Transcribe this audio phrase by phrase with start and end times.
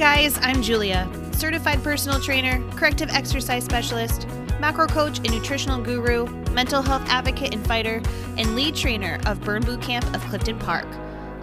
[0.00, 4.26] guys, I'm Julia, certified personal trainer, corrective exercise specialist,
[4.58, 8.00] macro coach and nutritional guru, mental health advocate and fighter,
[8.38, 10.86] and lead trainer of Burn Boot Camp of Clifton Park.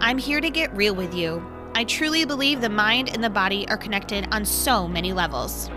[0.00, 1.40] I'm here to get real with you.
[1.76, 5.70] I truly believe the mind and the body are connected on so many levels.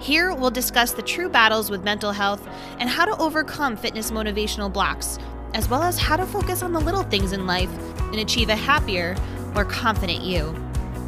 [0.00, 2.44] Here, we'll discuss the true battles with mental health
[2.80, 5.20] and how to overcome fitness motivational blocks,
[5.54, 8.56] as well as how to focus on the little things in life and achieve a
[8.56, 9.14] happier,
[9.54, 10.52] more confident you.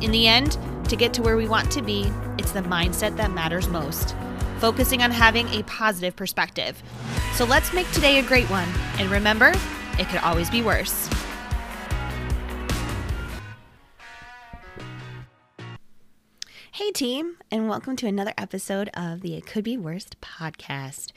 [0.00, 0.56] In the end,
[0.90, 4.16] to get to where we want to be, it's the mindset that matters most,
[4.58, 6.82] focusing on having a positive perspective.
[7.34, 8.68] So let's make today a great one.
[8.98, 9.52] And remember,
[10.00, 11.08] it could always be worse.
[16.72, 21.12] Hey, team, and welcome to another episode of the It Could Be Worst podcast.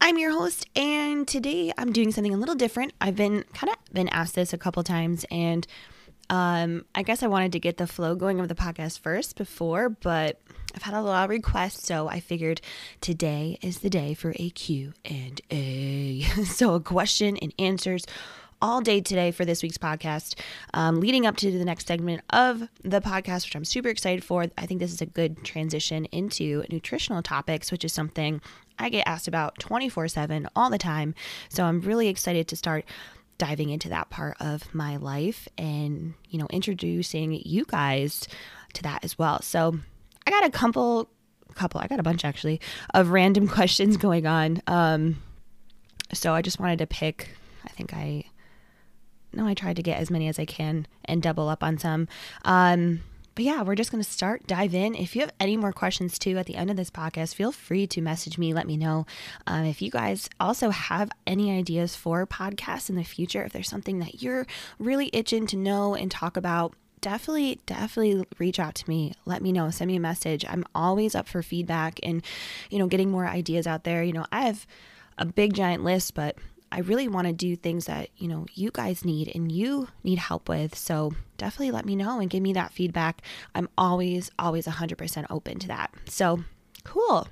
[0.00, 2.92] I'm your host, and today I'm doing something a little different.
[3.00, 5.66] I've been kind of been asked this a couple times, and
[6.30, 9.88] um, I guess I wanted to get the flow going of the podcast first before,
[9.88, 10.40] but
[10.74, 12.60] I've had a lot of requests, so I figured
[13.00, 16.22] today is the day for a Q and A.
[16.44, 18.04] so a question and answers
[18.60, 20.34] all day today for this week's podcast,
[20.74, 24.46] um, leading up to the next segment of the podcast, which I'm super excited for.
[24.58, 28.40] I think this is a good transition into nutritional topics, which is something
[28.78, 31.14] I get asked about 24 7 all the time.
[31.48, 32.84] So I'm really excited to start
[33.38, 38.26] diving into that part of my life and, you know, introducing you guys
[38.74, 39.40] to that as well.
[39.42, 39.78] So
[40.26, 41.08] I got a couple,
[41.54, 42.60] couple, I got a bunch actually
[42.92, 44.62] of random questions going on.
[44.66, 45.22] Um,
[46.12, 47.30] so I just wanted to pick,
[47.64, 48.24] I think I,
[49.32, 52.08] no, I tried to get as many as I can and double up on some.
[52.44, 53.00] Um,
[53.38, 54.96] but yeah, we're just going to start, dive in.
[54.96, 57.86] If you have any more questions too at the end of this podcast, feel free
[57.86, 59.06] to message me, let me know.
[59.46, 63.68] Um, if you guys also have any ideas for podcasts in the future, if there's
[63.68, 64.44] something that you're
[64.80, 69.52] really itching to know and talk about, definitely definitely reach out to me let me
[69.52, 72.24] know send me a message i'm always up for feedback and
[72.70, 74.66] you know getting more ideas out there you know i have
[75.16, 76.34] a big giant list but
[76.70, 80.18] I really want to do things that, you know, you guys need and you need
[80.18, 80.76] help with.
[80.76, 83.22] So definitely let me know and give me that feedback.
[83.54, 85.94] I'm always, always 100% open to that.
[86.06, 86.44] So
[86.84, 87.28] cool.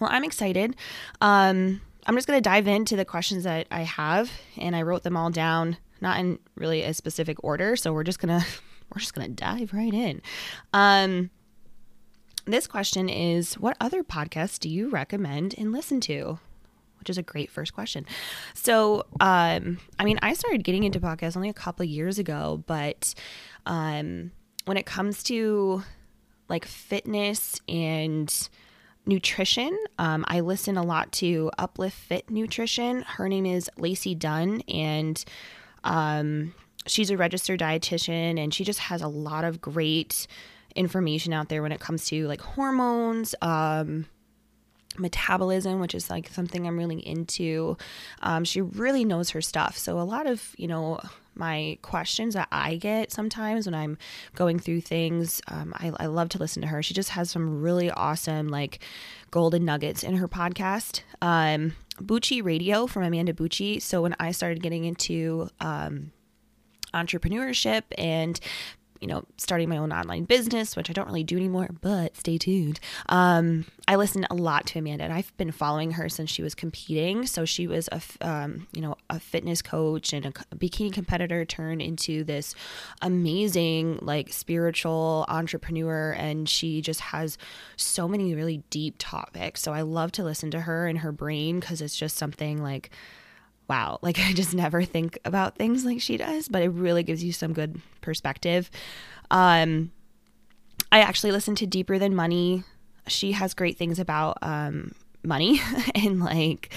[0.00, 0.76] Well, I'm excited.
[1.20, 5.02] Um, I'm just going to dive into the questions that I have and I wrote
[5.02, 7.74] them all down, not in really a specific order.
[7.74, 8.46] So we're just going to,
[8.94, 10.22] we're just to dive right in.
[10.72, 11.30] Um,
[12.44, 16.38] this question is What other podcasts do you recommend and listen to?
[17.06, 18.04] Which is a great first question.
[18.52, 22.64] So, um, I mean, I started getting into podcasts only a couple of years ago,
[22.66, 23.14] but
[23.64, 24.32] um,
[24.64, 25.84] when it comes to
[26.48, 28.48] like fitness and
[29.06, 33.02] nutrition, um, I listen a lot to Uplift Fit Nutrition.
[33.02, 35.24] Her name is Lacey Dunn, and
[35.84, 36.54] um,
[36.86, 40.26] she's a registered dietitian, and she just has a lot of great
[40.74, 44.06] information out there when it comes to like hormones um,
[44.98, 47.76] metabolism, which is like something I'm really into.
[48.22, 49.76] Um, she really knows her stuff.
[49.78, 51.00] So, a lot of, you know,
[51.34, 53.98] my questions that I get sometimes when I'm
[54.34, 56.82] going through things, um, I, I love to listen to her.
[56.82, 58.80] She just has some really awesome, like,
[59.30, 61.02] golden nuggets in her podcast.
[61.20, 63.80] Um, Bucci Radio from Amanda Bucci.
[63.80, 66.12] So, when I started getting into, um,
[66.94, 68.40] entrepreneurship and
[69.06, 72.38] you know, starting my own online business, which I don't really do anymore, but stay
[72.38, 72.80] tuned.
[73.08, 76.56] Um, I listen a lot to Amanda, and I've been following her since she was
[76.56, 77.24] competing.
[77.24, 81.82] So she was a, um, you know, a fitness coach and a bikini competitor turned
[81.82, 82.56] into this
[83.00, 87.38] amazing, like, spiritual entrepreneur, and she just has
[87.76, 89.62] so many really deep topics.
[89.62, 92.90] So I love to listen to her and her brain because it's just something like
[93.68, 97.22] wow, like I just never think about things like she does, but it really gives
[97.22, 98.70] you some good perspective.
[99.30, 99.92] Um,
[100.92, 102.64] I actually listened to Deeper Than Money.
[103.08, 105.60] She has great things about um, money
[105.94, 106.72] and like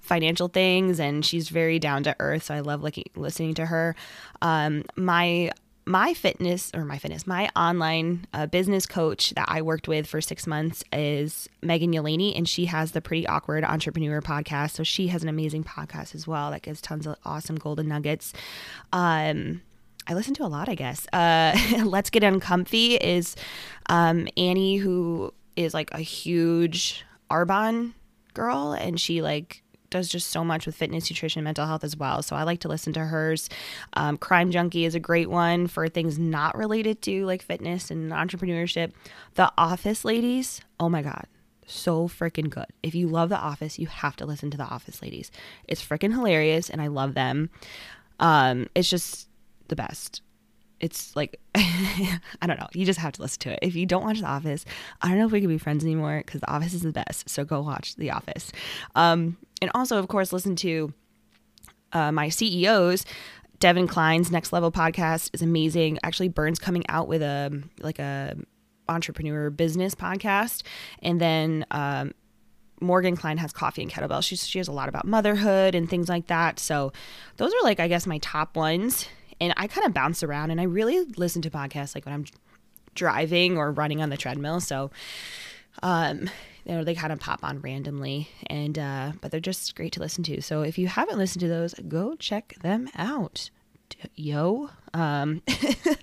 [0.00, 2.44] financial things, and she's very down to earth.
[2.44, 3.94] So I love like listening to her.
[4.42, 5.50] Um, my
[5.86, 10.20] my fitness or my fitness, my online uh, business coach that I worked with for
[10.20, 14.72] six months is Megan Yelaney, and she has the Pretty Awkward Entrepreneur podcast.
[14.72, 18.32] So she has an amazing podcast as well that gives tons of awesome golden nuggets.
[18.92, 19.62] Um,
[20.06, 21.06] I listen to a lot, I guess.
[21.12, 23.36] Uh, Let's Get Uncomfy is
[23.88, 27.92] um, Annie, who is like a huge Arbonne
[28.34, 32.22] girl, and she like does just so much with fitness, nutrition, mental health as well.
[32.22, 33.48] So I like to listen to hers.
[33.94, 38.10] Um, Crime Junkie is a great one for things not related to like fitness and
[38.12, 38.92] entrepreneurship.
[39.34, 41.26] The Office Ladies, oh my God,
[41.66, 42.66] so freaking good.
[42.82, 45.30] If you love The Office, you have to listen to The Office Ladies.
[45.68, 47.50] It's freaking hilarious and I love them.
[48.18, 49.28] Um, it's just
[49.68, 50.22] the best.
[50.80, 52.68] It's like I don't know.
[52.72, 53.58] You just have to listen to it.
[53.62, 54.64] If you don't watch The Office,
[55.02, 57.28] I don't know if we can be friends anymore because The Office is the best.
[57.28, 58.52] So go watch The Office.
[58.94, 60.92] Um, and also, of course, listen to
[61.92, 63.04] uh, my CEOs.
[63.60, 65.98] Devan Kline's Next Level podcast is amazing.
[66.02, 68.36] Actually, Burns coming out with a like a
[68.88, 70.62] entrepreneur business podcast,
[71.02, 72.12] and then um,
[72.80, 74.22] Morgan Kline has Coffee and Kettlebell.
[74.22, 76.58] She she has a lot about motherhood and things like that.
[76.58, 76.92] So
[77.36, 79.06] those are like I guess my top ones
[79.40, 82.26] and I kind of bounce around and I really listen to podcasts like when I'm
[82.94, 84.60] driving or running on the treadmill.
[84.60, 84.90] So,
[85.82, 86.28] um,
[86.64, 90.00] you know, they kind of pop on randomly and, uh, but they're just great to
[90.00, 90.42] listen to.
[90.42, 93.50] So if you haven't listened to those, go check them out.
[94.14, 94.70] Yo.
[94.94, 95.42] Um,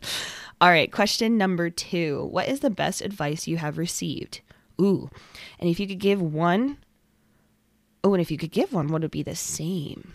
[0.61, 0.91] all right.
[0.91, 2.27] Question number two.
[2.31, 4.41] What is the best advice you have received?
[4.81, 5.09] Ooh.
[5.59, 6.77] And if you could give one,
[8.03, 10.13] oh, and if you could give one, what would be the same?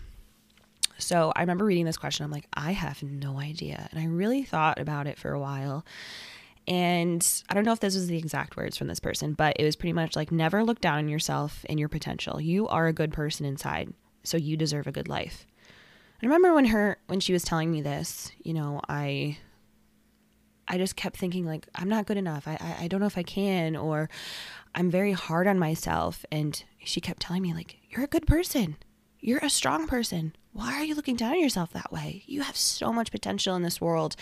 [1.03, 2.23] So I remember reading this question.
[2.23, 3.87] I'm like, I have no idea.
[3.91, 5.85] And I really thought about it for a while.
[6.65, 9.65] And I don't know if this was the exact words from this person, but it
[9.65, 12.39] was pretty much like never look down on yourself and your potential.
[12.39, 15.45] You are a good person inside, so you deserve a good life.
[16.21, 19.37] I remember when her when she was telling me this, you know, I
[20.69, 22.47] I just kept thinking like I'm not good enough.
[22.47, 24.09] I, I I don't know if I can or
[24.73, 28.77] I'm very hard on myself and she kept telling me like you're a good person.
[29.19, 32.23] You're a strong person why are you looking down on yourself that way?
[32.27, 34.15] You have so much potential in this world.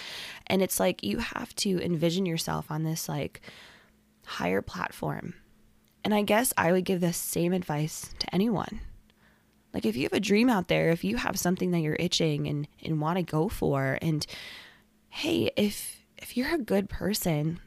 [0.48, 3.42] And it's like you have to envision yourself on this like
[4.26, 5.36] higher platform.
[6.04, 8.80] And I guess I would give the same advice to anyone.
[9.74, 12.48] Like if you have a dream out there, if you have something that you're itching
[12.48, 14.26] and, and want to go for, and
[15.10, 17.60] hey, if if you're a good person,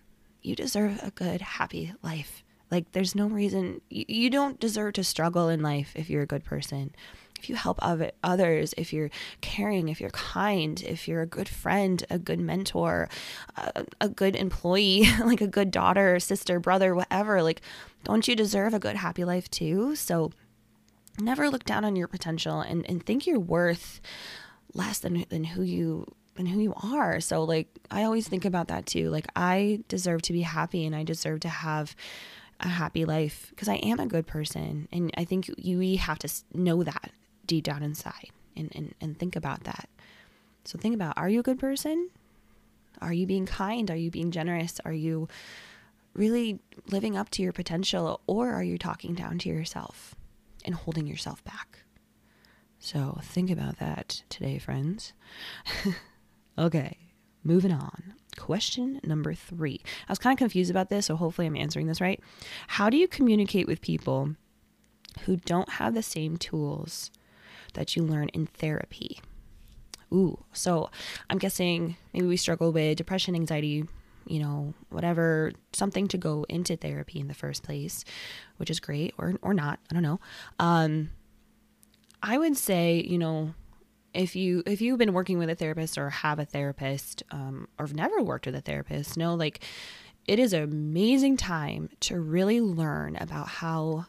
[0.43, 2.45] you deserve a good, happy life.
[2.71, 6.27] Like there's no reason you, you don't deserve to struggle in life if you're a
[6.27, 6.95] good person
[7.45, 7.79] if you help
[8.23, 9.11] others, if you're
[9.43, 13.07] caring, if you're kind, if you're a good friend, a good mentor,
[14.01, 17.61] a, good employee, like a good daughter, sister, brother, whatever, like,
[18.03, 19.95] don't you deserve a good, happy life too?
[19.95, 20.33] So
[21.21, 24.01] never look down on your potential and, and think you're worth
[24.73, 27.21] less than, than who you than who you are.
[27.21, 29.09] So like I always think about that too.
[29.09, 31.95] Like I deserve to be happy and I deserve to have
[32.59, 34.89] a happy life because I am a good person.
[34.91, 37.13] And I think you we have to know that
[37.47, 39.89] deep down inside and, and, and think about that.
[40.65, 42.11] So think about are you a good person?
[43.01, 43.91] Are you being kind?
[43.91, 44.81] Are you being generous?
[44.85, 45.29] Are you
[46.15, 46.61] really
[46.91, 50.15] living up to your potential or are you talking down to yourself
[50.65, 51.81] and holding yourself back?
[52.79, 55.13] So think about that today, friends.
[56.59, 56.99] okay,
[57.43, 58.15] moving on.
[58.37, 59.81] Question number three.
[60.09, 62.21] I was kind of confused about this, so hopefully I'm answering this right.
[62.69, 64.37] How do you communicate with people
[65.23, 67.11] who don't have the same tools
[67.75, 69.21] that you learn in therapy.
[70.13, 70.91] Ooh, so
[71.29, 73.85] I'm guessing maybe we struggle with depression, anxiety,
[74.27, 78.05] you know, whatever, something to go into therapy in the first place,
[78.57, 80.21] which is great or or not, I don't know.
[80.59, 81.11] Um
[82.23, 83.55] I would say, you know,
[84.15, 87.87] if you if you've been working with a therapist or have a therapist um, or
[87.87, 89.63] have never worked with a therapist, know like
[90.27, 94.07] it is an amazing time to really learn about how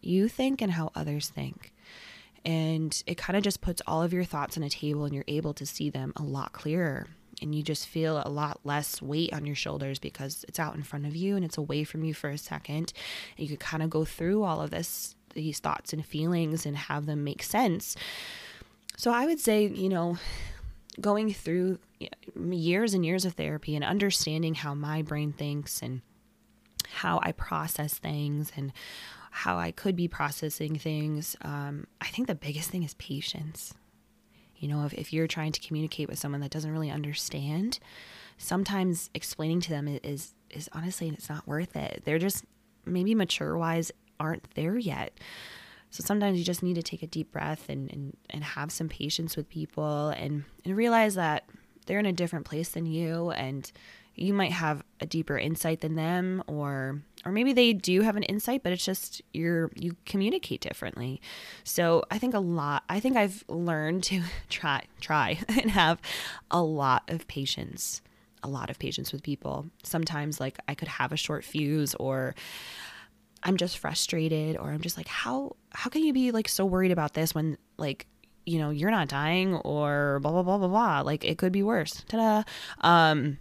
[0.00, 1.72] you think and how others think
[2.48, 5.22] and it kind of just puts all of your thoughts on a table and you're
[5.28, 7.06] able to see them a lot clearer.
[7.42, 10.82] And you just feel a lot less weight on your shoulders because it's out in
[10.82, 12.94] front of you and it's away from you for a second.
[13.36, 16.74] And you could kind of go through all of this these thoughts and feelings and
[16.74, 17.94] have them make sense.
[18.96, 20.16] So i would say you know
[21.00, 21.78] going through
[22.34, 26.00] years and years of therapy and understanding how my brain thinks and
[26.88, 28.72] how i process things and
[29.30, 31.36] how I could be processing things.
[31.42, 33.74] Um, I think the biggest thing is patience.
[34.56, 37.78] You know, if, if you're trying to communicate with someone that doesn't really understand,
[38.38, 42.02] sometimes explaining to them is is honestly it's not worth it.
[42.04, 42.44] They're just
[42.86, 45.18] maybe mature wise aren't there yet.
[45.90, 48.88] So sometimes you just need to take a deep breath and, and, and have some
[48.88, 51.44] patience with people and, and realize that
[51.86, 53.70] they're in a different place than you and
[54.20, 58.22] you might have a deeper insight than them or or maybe they do have an
[58.24, 61.20] insight but it's just you're you communicate differently.
[61.64, 66.00] So i think a lot i think i've learned to try try and have
[66.50, 68.02] a lot of patience
[68.44, 69.66] a lot of patience with people.
[69.82, 72.34] Sometimes like i could have a short fuse or
[73.42, 76.90] i'm just frustrated or i'm just like how how can you be like so worried
[76.90, 78.06] about this when like
[78.48, 81.00] you know you're not dying or blah blah blah blah blah?
[81.02, 82.02] Like it could be worse.
[82.08, 82.42] Ta-da.
[82.80, 83.38] Um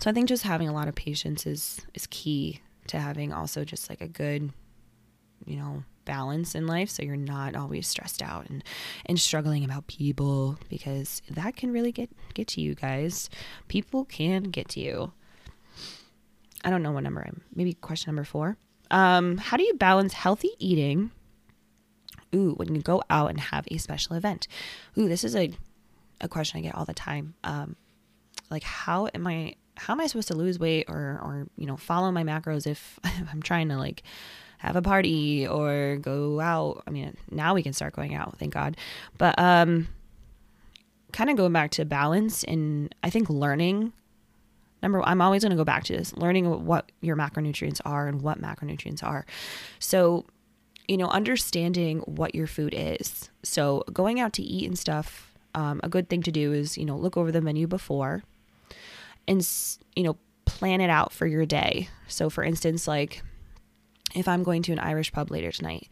[0.00, 3.64] so I think just having a lot of patience is is key to having also
[3.64, 4.52] just like a good,
[5.44, 8.64] you know, balance in life so you're not always stressed out and
[9.06, 13.28] and struggling about people because that can really get get to you guys.
[13.68, 15.12] People can get to you.
[16.64, 18.56] I don't know what number i'm maybe question number four.
[18.90, 21.10] Um how do you balance healthy eating?
[22.34, 24.46] Ooh when you go out and have a special event.
[24.96, 25.52] Ooh this is a
[26.20, 27.34] a question i get all the time.
[27.44, 27.76] Um
[28.48, 31.76] like how am i how am i supposed to lose weight or or you know
[31.76, 34.02] follow my macros if i'm trying to like
[34.58, 36.82] have a party or go out.
[36.86, 38.76] I mean, now we can start going out, thank God.
[39.18, 39.88] But um
[41.12, 43.92] kind of going back to balance and I think learning
[44.82, 48.20] number I'm always going to go back to this, learning what your macronutrients are and
[48.20, 49.24] what macronutrients are.
[49.78, 50.26] So,
[50.86, 53.30] you know, understanding what your food is.
[53.42, 56.84] So, going out to eat and stuff, um, a good thing to do is, you
[56.84, 58.22] know, look over the menu before
[59.28, 59.46] and,
[59.94, 61.88] you know, plan it out for your day.
[62.08, 63.22] So, for instance, like
[64.14, 65.88] if I'm going to an Irish pub later tonight,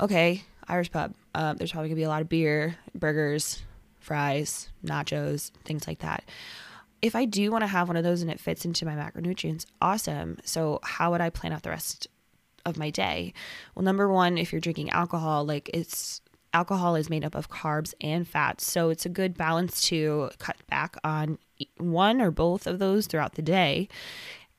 [0.00, 3.62] okay, Irish pub, uh, there's probably gonna be a lot of beer, burgers,
[4.00, 6.24] fries, nachos, things like that.
[7.00, 9.66] If I do want to have one of those and it fits into my macronutrients,
[9.80, 10.38] awesome.
[10.44, 12.06] So, how would I plan out the rest
[12.64, 13.32] of my day?
[13.74, 16.20] Well, number one, if you're drinking alcohol, like it's
[16.54, 18.70] alcohol is made up of carbs and fats.
[18.70, 21.38] So, it's a good balance to cut back on
[21.78, 23.88] one or both of those throughout the day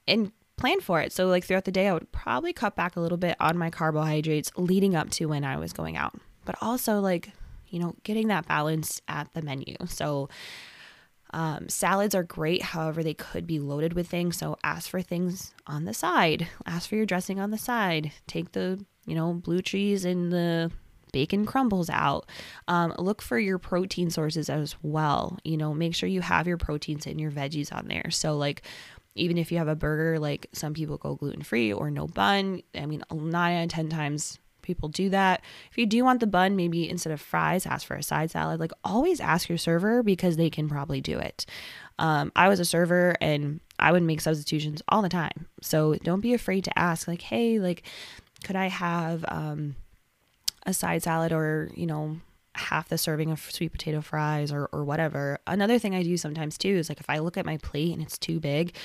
[0.07, 1.11] and plan for it.
[1.11, 3.69] So, like throughout the day, I would probably cut back a little bit on my
[3.69, 7.31] carbohydrates leading up to when I was going out, but also like,
[7.67, 9.75] you know, getting that balance at the menu.
[9.87, 10.29] So,
[11.33, 12.61] um, salads are great.
[12.61, 14.37] However, they could be loaded with things.
[14.37, 18.11] So, ask for things on the side, ask for your dressing on the side.
[18.27, 20.71] Take the, you know, blue cheese and the
[21.13, 22.27] bacon crumbles out.
[22.67, 25.39] Um, look for your protein sources as well.
[25.45, 28.11] You know, make sure you have your proteins and your veggies on there.
[28.11, 28.63] So, like,
[29.15, 32.61] even if you have a burger, like some people go gluten free or no bun.
[32.75, 35.41] I mean, nine out of 10 times people do that.
[35.69, 38.59] If you do want the bun, maybe instead of fries, ask for a side salad.
[38.59, 41.45] Like always ask your server because they can probably do it.
[41.99, 45.47] Um, I was a server and I would make substitutions all the time.
[45.61, 47.83] So don't be afraid to ask, like, hey, like,
[48.43, 49.75] could I have um,
[50.65, 52.17] a side salad or, you know,
[52.55, 55.39] half the serving of sweet potato fries or, or whatever.
[55.47, 58.01] Another thing I do sometimes too is like if I look at my plate and
[58.01, 58.75] it's too big,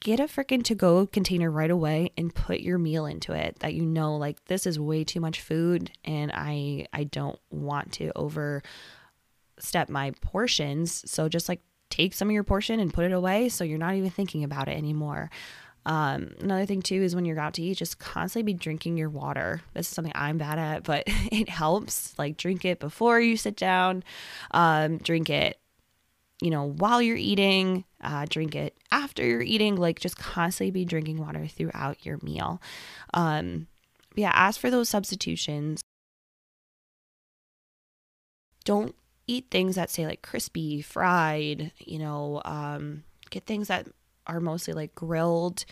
[0.00, 3.74] get a freaking to go container right away and put your meal into it that
[3.74, 8.12] you know like this is way too much food and I I don't want to
[8.16, 11.10] overstep my portions.
[11.10, 13.94] So just like take some of your portion and put it away so you're not
[13.94, 15.30] even thinking about it anymore.
[15.86, 19.08] Um, another thing too is when you're out to eat, just constantly be drinking your
[19.08, 19.62] water.
[19.72, 22.18] This is something I'm bad at, but it helps.
[22.18, 24.02] Like drink it before you sit down,
[24.50, 25.60] um, drink it,
[26.42, 29.76] you know, while you're eating, uh, drink it after you're eating.
[29.76, 32.60] Like just constantly be drinking water throughout your meal.
[33.14, 33.68] Um,
[34.16, 35.82] yeah, ask for those substitutions.
[38.64, 38.96] Don't
[39.28, 43.86] eat things that say like crispy, fried, you know, um, get things that
[44.26, 45.64] are mostly like grilled.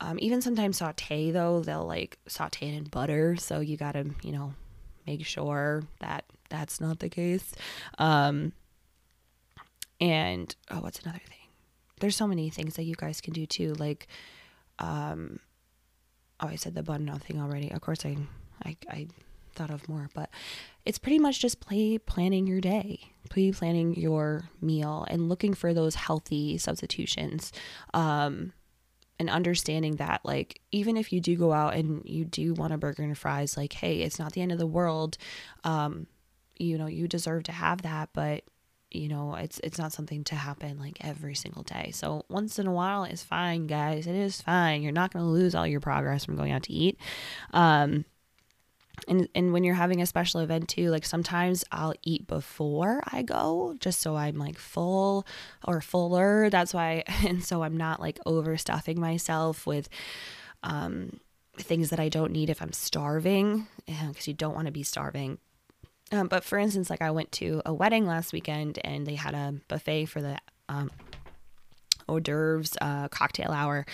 [0.00, 3.36] Um, even sometimes saute though, they'll like saute it in butter.
[3.36, 4.54] So you gotta, you know,
[5.06, 7.52] make sure that that's not the case.
[7.98, 8.52] Um,
[10.00, 11.38] and oh, what's another thing?
[12.00, 13.74] There's so many things that you guys can do too.
[13.74, 14.08] Like,
[14.80, 15.38] um,
[16.40, 17.70] oh, I said the bun thing already.
[17.70, 18.16] Of course, I,
[18.64, 19.06] I, I
[19.52, 20.30] thought of more, but
[20.84, 25.72] it's pretty much just play planning your day, pre planning your meal, and looking for
[25.72, 27.52] those healthy substitutions.
[27.94, 28.52] Um,
[29.18, 32.78] and understanding that, like, even if you do go out and you do want a
[32.78, 35.16] burger and fries, like, hey, it's not the end of the world.
[35.62, 36.08] Um,
[36.58, 38.42] you know, you deserve to have that, but
[38.94, 42.66] you know it's it's not something to happen like every single day so once in
[42.66, 45.80] a while is fine guys it is fine you're not going to lose all your
[45.80, 46.98] progress from going out to eat
[47.52, 48.04] um
[49.08, 53.22] and and when you're having a special event too like sometimes i'll eat before i
[53.22, 55.26] go just so i'm like full
[55.64, 56.50] or fuller.
[56.50, 59.88] That's why and so i'm not like overstuffing myself with
[60.62, 61.20] um
[61.56, 65.38] things that i don't need if i'm starving because you don't want to be starving.
[66.10, 69.34] Um, but for instance like i went to a wedding last weekend and they had
[69.34, 70.90] a buffet for the um,
[72.08, 73.86] hors d'oeuvres uh, cocktail hour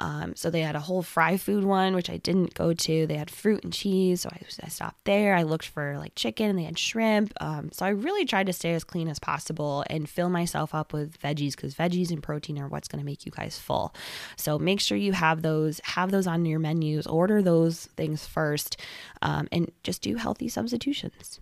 [0.00, 3.06] um, so they had a whole fry food one, which I didn't go to.
[3.06, 5.34] They had fruit and cheese, so I, I stopped there.
[5.34, 7.32] I looked for like chicken, and they had shrimp.
[7.40, 10.92] Um, so I really tried to stay as clean as possible and fill myself up
[10.92, 13.92] with veggies because veggies and protein are what's going to make you guys full.
[14.36, 17.06] So make sure you have those, have those on your menus.
[17.06, 18.80] Order those things first,
[19.22, 21.40] um, and just do healthy substitutions.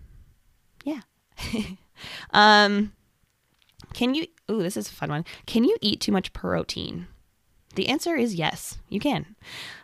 [0.83, 1.01] Yeah.
[2.31, 2.93] um,
[3.93, 4.25] can you?
[4.49, 5.25] Ooh, this is a fun one.
[5.45, 7.07] Can you eat too much protein?
[7.77, 9.35] The answer is yes, you can.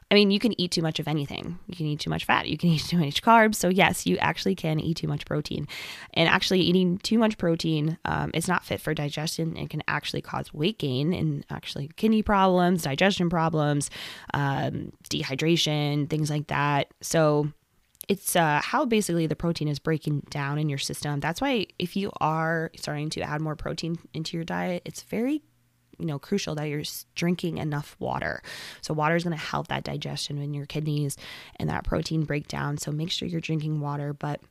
[0.10, 1.60] I mean, you can eat too much of anything.
[1.68, 2.50] You can eat too much fat.
[2.50, 3.54] You can eat too much carbs.
[3.54, 5.68] So, yes, you actually can eat too much protein.
[6.16, 10.22] And actually, eating too much protein um, is not fit for digestion and can actually
[10.22, 13.92] cause weight gain and actually kidney problems, digestion problems,
[14.34, 16.88] um, dehydration, things like that.
[17.02, 17.50] So,
[18.10, 21.20] it's uh, how basically the protein is breaking down in your system.
[21.20, 25.44] That's why if you are starting to add more protein into your diet, it's very
[26.04, 26.84] you know crucial that you're
[27.16, 28.42] drinking enough water.
[28.82, 31.16] So water is going to help that digestion in your kidneys
[31.56, 32.78] and that protein breakdown.
[32.78, 34.42] So make sure you're drinking water but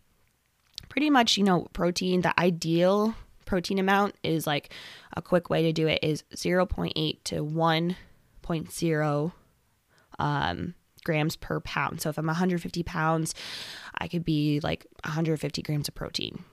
[0.88, 4.72] pretty much you know protein the ideal protein amount is like
[5.14, 9.32] a quick way to do it is 0.8 to 1.0
[10.18, 12.00] um, grams per pound.
[12.00, 13.34] So if i'm 150 pounds
[13.98, 16.44] i could be like 150 grams of protein.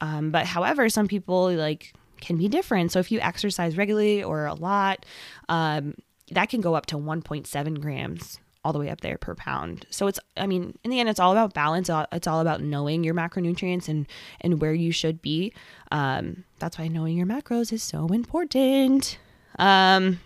[0.00, 2.92] Um, but however some people like can be different.
[2.92, 5.04] So if you exercise regularly or a lot,
[5.48, 5.94] um,
[6.30, 9.86] that can go up to 1.7 grams all the way up there per pound.
[9.90, 11.90] So it's I mean, in the end it's all about balance.
[12.12, 14.06] It's all about knowing your macronutrients and
[14.40, 15.52] and where you should be.
[15.90, 19.18] Um, that's why knowing your macros is so important.
[19.58, 20.20] Um,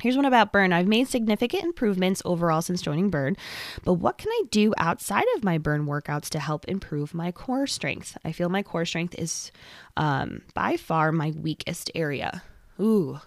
[0.00, 0.72] Here's one about burn.
[0.72, 3.36] I've made significant improvements overall since joining burn,
[3.84, 7.66] but what can I do outside of my burn workouts to help improve my core
[7.66, 8.16] strength?
[8.24, 9.52] I feel my core strength is
[9.96, 12.42] um, by far my weakest area.
[12.80, 13.20] Ooh,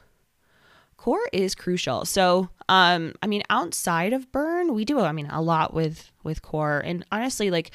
[0.97, 2.05] core is crucial.
[2.05, 6.41] So, um, I mean, outside of burn, we do, I mean, a lot with with
[6.41, 6.79] core.
[6.79, 7.71] And honestly, like,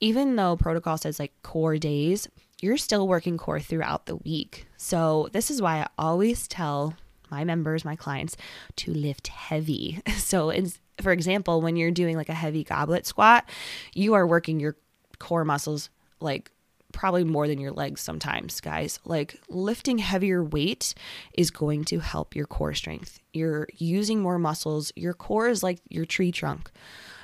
[0.00, 2.26] even though protocol says like core days,
[2.62, 4.66] you're still working core throughout the week.
[4.76, 6.94] So this is why I always tell
[7.30, 8.36] my members, my clients,
[8.76, 10.00] to lift heavy.
[10.18, 10.52] So,
[11.00, 13.48] for example, when you're doing like a heavy goblet squat,
[13.94, 14.76] you are working your
[15.18, 16.52] core muscles like
[16.92, 18.98] probably more than your legs sometimes, guys.
[19.04, 20.94] Like lifting heavier weight
[21.34, 23.18] is going to help your core strength.
[23.32, 24.92] You're using more muscles.
[24.96, 26.70] Your core is like your tree trunk.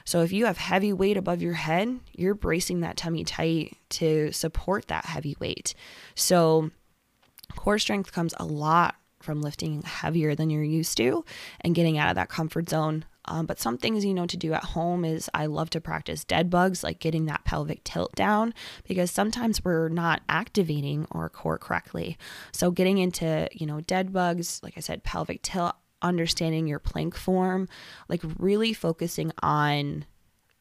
[0.04, 4.30] So if you have heavy weight above your head, you're bracing that tummy tight to
[4.32, 5.74] support that heavy weight.
[6.14, 6.70] So
[7.56, 8.94] core strength comes a lot
[9.26, 11.24] from lifting heavier than you're used to
[11.60, 13.04] and getting out of that comfort zone.
[13.26, 16.24] Um, but some things you know to do at home is I love to practice
[16.24, 18.54] dead bugs, like getting that pelvic tilt down,
[18.86, 22.16] because sometimes we're not activating our core correctly.
[22.52, 27.16] So getting into you know dead bugs, like I said, pelvic tilt, understanding your plank
[27.16, 27.68] form,
[28.08, 30.04] like really focusing on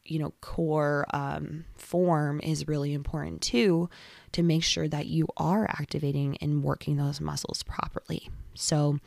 [0.04, 3.88] you know core um, form is really important too
[4.36, 8.28] to make sure that you are activating and working those muscles properly.
[8.54, 8.98] So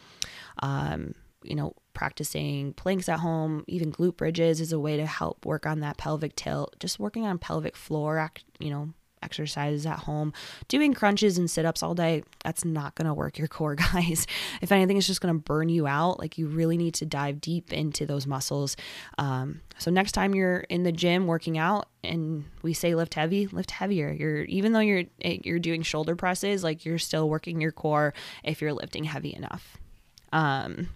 [0.63, 1.13] um,
[1.43, 5.67] you know practicing planks at home even glute bridges is a way to help work
[5.67, 6.75] on that pelvic tilt.
[6.79, 8.89] Just working on pelvic floor you know
[9.21, 10.33] exercises at home.
[10.67, 14.27] Doing crunches and sit ups all day, that's not going to work your core, guys.
[14.61, 16.19] If anything, it's just going to burn you out.
[16.19, 18.75] Like, you really need to dive deep into those muscles.
[19.17, 23.47] Um, so, next time you're in the gym working out and we say lift heavy,
[23.47, 24.11] lift heavier.
[24.11, 28.13] You're, even though you're, eh, you're doing shoulder presses, like, you're still working your core
[28.43, 29.77] if you're lifting heavy enough.
[30.31, 30.89] Um,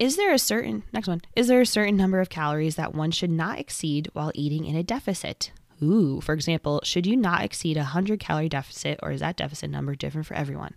[0.00, 1.20] is there a certain next one?
[1.36, 4.74] Is there a certain number of calories that one should not exceed while eating in
[4.74, 5.52] a deficit?
[5.82, 9.70] Ooh, for example, should you not exceed a 100 calorie deficit or is that deficit
[9.70, 10.74] number different for everyone?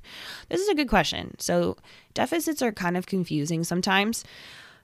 [0.49, 1.35] This is a good question.
[1.39, 1.77] So,
[2.13, 4.23] deficits are kind of confusing sometimes.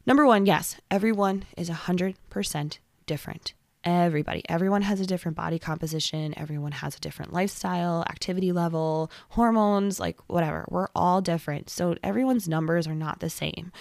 [0.06, 3.54] Number one, yes, everyone is 100% different.
[3.86, 10.02] Everybody, everyone has a different body composition, everyone has a different lifestyle, activity level, hormones,
[10.02, 10.66] like whatever.
[10.70, 11.70] We're all different.
[11.70, 13.72] So, everyone's numbers are not the same.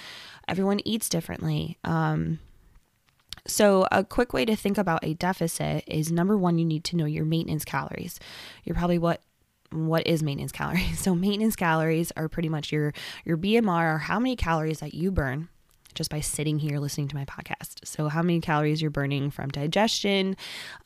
[0.47, 1.79] Everyone eats differently.
[1.83, 2.39] Um,
[3.47, 6.97] so, a quick way to think about a deficit is number one, you need to
[6.97, 8.19] know your maintenance calories.
[8.65, 9.21] You're probably what
[9.71, 10.99] what is maintenance calories?
[10.99, 12.93] So maintenance calories are pretty much your
[13.25, 15.49] your BMR or how many calories that you burn
[15.95, 17.85] just by sitting here listening to my podcast.
[17.85, 20.37] So how many calories you're burning from digestion,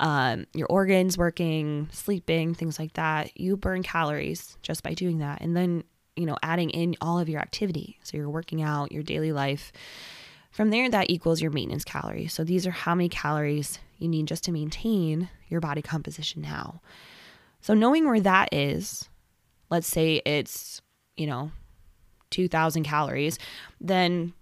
[0.00, 3.38] um, your organs working, sleeping, things like that.
[3.38, 5.84] You burn calories just by doing that, and then
[6.16, 7.98] you know adding in all of your activity.
[8.02, 9.72] So you're working out, your daily life
[10.52, 12.32] from there, that equals your maintenance calories.
[12.32, 16.80] So these are how many calories you need just to maintain your body composition now.
[17.62, 19.08] So knowing where that is,
[19.70, 20.82] let's say it's,
[21.16, 21.52] you know,
[22.30, 23.38] 2000 calories,
[23.80, 24.34] then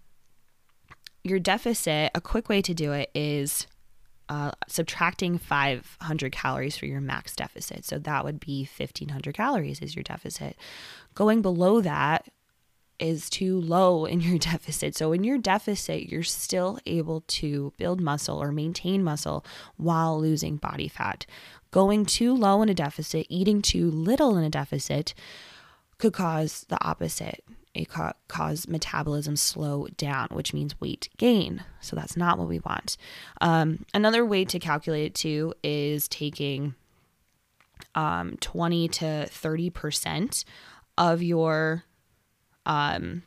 [1.23, 3.67] your deficit, a quick way to do it is
[4.29, 7.85] uh, subtracting 500 calories for your max deficit.
[7.85, 10.57] So that would be 1500 calories is your deficit.
[11.15, 12.29] Going below that
[13.01, 14.97] is too low in your deficit.
[14.97, 19.45] So, in your deficit, you're still able to build muscle or maintain muscle
[19.77, 21.27] while losing body fat.
[21.71, 25.15] Going too low in a deficit, eating too little in a deficit
[25.99, 27.45] could cause the opposite.
[27.73, 31.63] it ca- cause metabolism slow down, which means weight gain.
[31.81, 32.97] So that's not what we want.
[33.41, 36.75] Um, another way to calculate it too is taking
[37.95, 40.45] um, 20 to 30 percent
[40.99, 41.85] of your
[42.67, 43.23] um,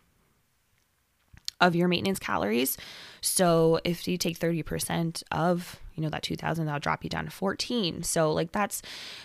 [1.64, 2.78] of your maintenance calories.
[3.22, 7.32] So if you take 30% of, you know, that 2000, that'll drop you down to
[7.32, 8.04] 14.
[8.04, 8.82] So like that's,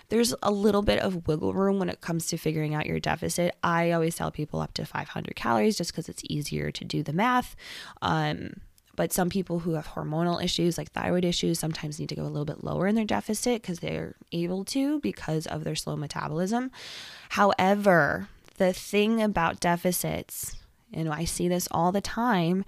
[0.08, 3.56] there's a little bit of wiggle room when it comes to figuring out your deficit.
[3.64, 7.12] I always tell people up to 500 calories just because it's easier to do the
[7.12, 7.56] math.
[8.02, 8.60] Um,
[8.94, 12.24] but some people who have hormonal issues like thyroid issues sometimes need to go a
[12.24, 16.72] little bit lower in their deficit because they're able to because of their slow metabolism.
[17.28, 20.56] However, the thing about deficits,
[20.92, 22.64] and I see this all the time,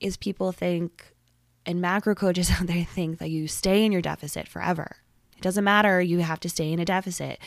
[0.00, 1.14] is people think,
[1.66, 4.96] and macro coaches out there think that you stay in your deficit forever.
[5.36, 7.38] It doesn't matter, you have to stay in a deficit.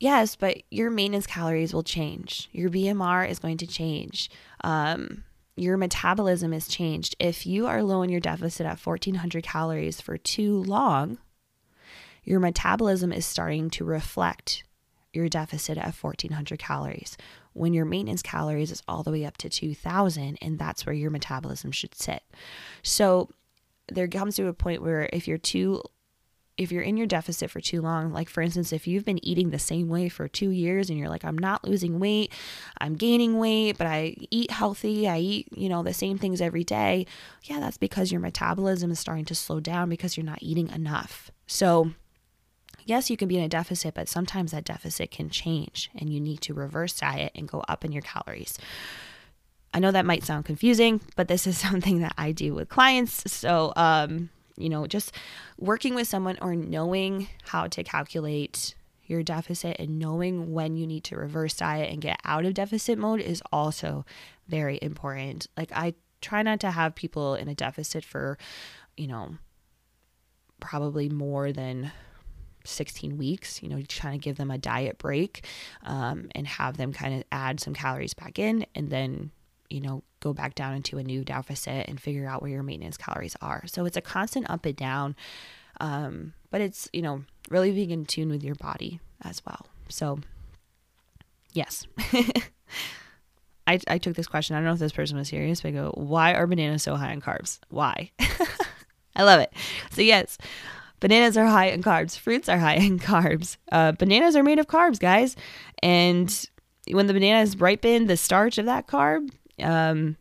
[0.00, 2.48] Yes, but your maintenance calories will change.
[2.52, 4.30] Your BMR is going to change.
[4.62, 5.24] Um,
[5.56, 7.16] your metabolism is changed.
[7.18, 11.18] If you are low in your deficit at 1400 calories for too long,
[12.22, 14.62] your metabolism is starting to reflect
[15.12, 17.16] your deficit at 1400 calories
[17.52, 21.10] when your maintenance calories is all the way up to 2000 and that's where your
[21.10, 22.22] metabolism should sit.
[22.82, 23.30] So
[23.88, 25.82] there comes to a point where if you're too
[26.58, 29.50] if you're in your deficit for too long, like for instance, if you've been eating
[29.50, 32.32] the same way for two years and you're like, I'm not losing weight,
[32.80, 36.64] I'm gaining weight, but I eat healthy, I eat, you know, the same things every
[36.64, 37.06] day,
[37.44, 41.30] yeah, that's because your metabolism is starting to slow down because you're not eating enough.
[41.46, 41.92] So,
[42.88, 46.20] yes, you can be in a deficit, but sometimes that deficit can change and you
[46.20, 48.58] need to reverse diet and go up in your calories.
[49.74, 53.30] I know that might sound confusing, but this is something that I do with clients.
[53.30, 55.12] So, um, you know, just
[55.58, 58.74] working with someone or knowing how to calculate
[59.04, 62.98] your deficit and knowing when you need to reverse diet and get out of deficit
[62.98, 64.06] mode is also
[64.48, 65.46] very important.
[65.58, 68.38] Like, I try not to have people in a deficit for,
[68.96, 69.36] you know,
[70.58, 71.92] probably more than
[72.68, 75.44] 16 weeks, you know, trying to give them a diet break
[75.84, 79.30] um, and have them kind of add some calories back in and then,
[79.68, 82.96] you know, go back down into a new deficit and figure out where your maintenance
[82.96, 83.62] calories are.
[83.66, 85.16] So it's a constant up and down,
[85.80, 89.66] um, but it's, you know, really being in tune with your body as well.
[89.88, 90.20] So,
[91.52, 91.86] yes.
[93.66, 94.56] I, I took this question.
[94.56, 96.96] I don't know if this person was serious, but I go, why are bananas so
[96.96, 97.58] high in carbs?
[97.68, 98.10] Why?
[99.14, 99.52] I love it.
[99.90, 100.38] So, yes,
[101.00, 102.18] Bananas are high in carbs.
[102.18, 103.56] Fruits are high in carbs.
[103.70, 105.36] Uh, bananas are made of carbs, guys.
[105.82, 106.48] And
[106.90, 109.30] when the banana is ripened, the starch of that carb
[109.60, 110.16] um,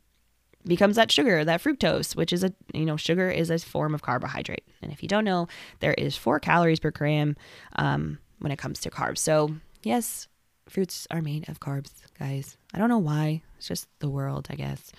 [0.66, 4.02] becomes that sugar, that fructose, which is a, you know, sugar is a form of
[4.02, 4.68] carbohydrate.
[4.82, 5.48] And if you don't know,
[5.80, 7.36] there is four calories per gram
[7.78, 9.20] um, when it comes to carbs.
[9.20, 10.28] So, yes,
[10.70, 12.58] fruits are made of carbs, guys.
[12.74, 13.42] I don't know why.
[13.58, 14.92] It's just the world, I guess.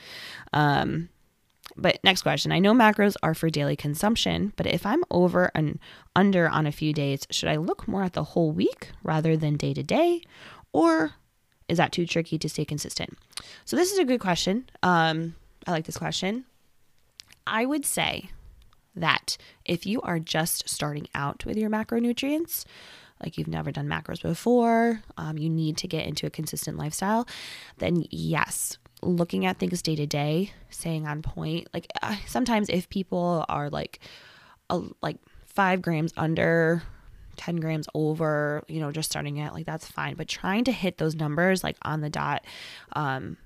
[0.53, 1.11] Um,
[1.77, 2.53] but next question.
[2.53, 5.79] I know macros are for daily consumption, but if I'm over and
[6.17, 9.57] under on a few days, should I look more at the whole week rather than
[9.57, 10.23] day to day?
[10.73, 11.13] Or
[11.69, 13.17] is that too tricky to stay consistent?
[13.65, 14.69] So, this is a good question.
[14.83, 15.35] Um,
[15.67, 16.45] I like this question.
[17.47, 18.31] I would say
[18.95, 22.65] that if you are just starting out with your macronutrients,
[23.23, 27.27] like you've never done macros before, um, you need to get into a consistent lifestyle,
[27.79, 31.69] then yes, looking at things day to day, staying on point.
[31.73, 31.87] Like
[32.27, 34.01] sometimes if people are like,
[34.71, 36.83] a, like five grams under,
[37.37, 40.15] 10 grams over, you know, just starting it, like that's fine.
[40.15, 42.45] But trying to hit those numbers like on the dot,
[42.93, 43.37] um,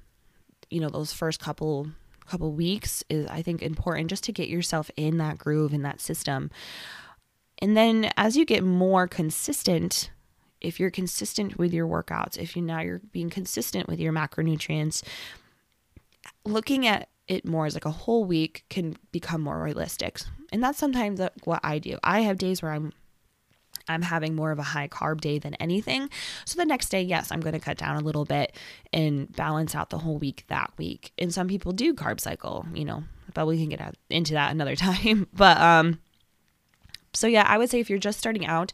[0.70, 1.88] you know, those first couple
[2.26, 6.00] couple weeks is I think important just to get yourself in that groove in that
[6.00, 6.50] system.
[7.58, 10.10] And then as you get more consistent,
[10.60, 15.02] if you're consistent with your workouts, if you now you're being consistent with your macronutrients,
[16.44, 20.20] looking at it more as like a whole week can become more realistic.
[20.52, 21.98] And that's sometimes what I do.
[22.02, 22.92] I have days where I'm
[23.88, 26.08] I'm having more of a high carb day than anything.
[26.44, 28.54] So the next day, yes, I'm going to cut down a little bit
[28.92, 31.12] and balance out the whole week that week.
[31.18, 33.02] And some people do carb cycle, you know,
[33.34, 35.26] but we can get into that another time.
[35.32, 35.98] But um
[37.14, 38.72] so yeah, I would say if you're just starting out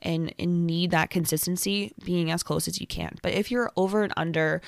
[0.00, 3.16] and, and need that consistency, being as close as you can.
[3.22, 4.62] But if you're over and under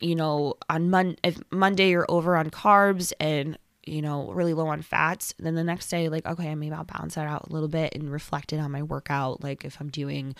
[0.00, 3.58] you know, on Mon- if Monday you're over on carbs and
[3.88, 7.14] you know, really low on fats, then the next day, like, okay, maybe I'll balance
[7.14, 9.42] that out a little bit and reflect it on my workout.
[9.42, 10.34] Like if I'm doing,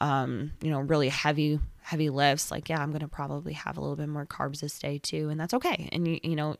[0.00, 3.80] um, you know, really heavy, heavy lifts, like, yeah, I'm going to probably have a
[3.80, 5.30] little bit more carbs this day too.
[5.30, 5.88] And that's okay.
[5.90, 6.56] And you, you know,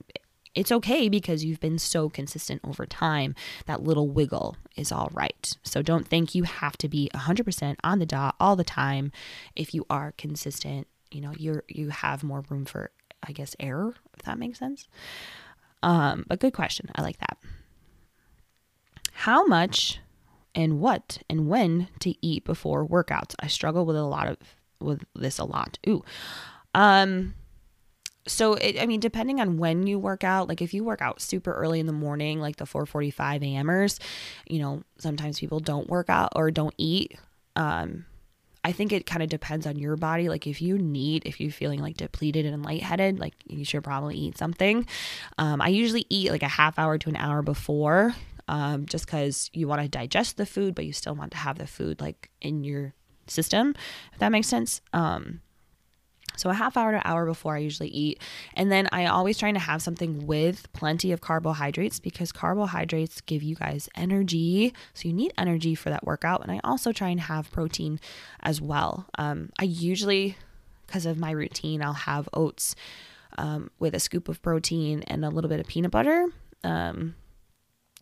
[0.55, 3.35] it's okay because you've been so consistent over time.
[3.67, 5.53] That little wiggle is all right.
[5.63, 9.13] So don't think you have to be 100% on the dot all the time
[9.57, 12.91] if you are consistent you know, you're you have more room for
[13.23, 14.89] I guess error, if that makes sense.
[15.83, 16.91] Um, but good question.
[16.95, 17.39] I like that.
[19.13, 20.01] How much
[20.55, 23.35] and what and when to eat before workouts?
[23.41, 24.37] I struggle with a lot of
[24.81, 25.79] with this a lot.
[25.89, 26.05] Ooh.
[26.75, 27.35] Um
[28.27, 31.21] so it, I mean, depending on when you work out, like if you work out
[31.21, 33.99] super early in the morning, like the 4:45 a.m.ers,
[34.49, 37.19] you know, sometimes people don't work out or don't eat.
[37.57, 38.07] Um,
[38.65, 40.29] I think it kind of depends on your body.
[40.29, 44.17] Like if you need, if you're feeling like depleted and lightheaded, like you should probably
[44.17, 44.87] eat something.
[45.39, 48.15] Um, I usually eat like a half hour to an hour before,
[48.49, 51.59] um, just because you want to digest the food, but you still want to have
[51.59, 52.95] the food like in your
[53.27, 53.75] system,
[54.13, 54.81] if that makes sense.
[54.93, 55.41] Um,
[56.37, 58.21] so a half hour to hour before I usually eat.
[58.55, 63.43] And then I always try to have something with plenty of carbohydrates because carbohydrates give
[63.43, 64.73] you guys energy.
[64.95, 66.43] So you need energy for that workout.
[66.43, 68.01] And I also try and have protein
[68.41, 69.07] as well.
[69.19, 70.37] Um, I usually,
[70.87, 72.75] because of my routine, I'll have oats
[73.39, 76.27] um, with a scoop of protein and a little bit of peanut butter.
[76.65, 77.15] Um,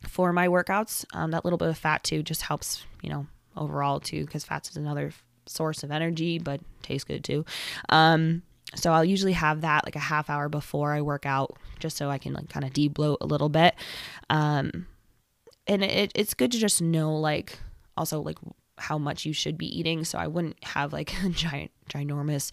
[0.08, 4.00] for my workouts, um, that little bit of fat too just helps, you know, overall
[4.00, 5.12] too, because fats is another
[5.50, 7.44] source of energy, but tastes good too.
[7.88, 8.42] Um,
[8.74, 12.08] so I'll usually have that like a half hour before I work out, just so
[12.08, 13.74] I can like kind of debloat a little bit.
[14.28, 14.86] Um,
[15.66, 17.58] and it, it's good to just know like
[17.96, 18.38] also like
[18.78, 20.04] how much you should be eating.
[20.04, 22.50] So I wouldn't have like a giant, ginormous,